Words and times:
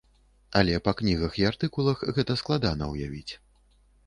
Але 0.61 0.79
па 0.87 0.93
кнігах 1.01 1.37
і 1.41 1.45
артыкулах 1.51 2.01
гэта 2.19 2.37
складана 2.43 2.89
ўявіць. 2.97 3.33